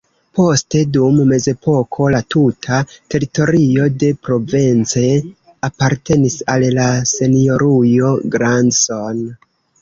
Poste 0.37 0.79
dum 0.93 1.17
mezepoko 1.31 2.07
la 2.15 2.21
tuta 2.35 2.79
teritorio 3.15 3.85
de 4.05 4.09
Provence 4.29 5.05
apartenis 5.69 6.39
al 6.55 6.67
la 6.79 6.87
Senjorujo 7.13 8.11
Grandson. 8.39 9.23